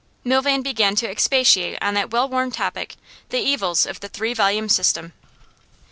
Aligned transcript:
Milvain 0.23 0.63
began 0.63 0.95
to 0.95 1.07
expatiate 1.07 1.77
on 1.79 1.93
that 1.93 2.09
well 2.09 2.27
worn 2.27 2.49
topic, 2.49 2.95
the 3.29 3.37
evils 3.37 3.85
of 3.85 3.99
the 3.99 4.09
three 4.09 4.33
volume 4.33 4.67
system. 4.67 5.13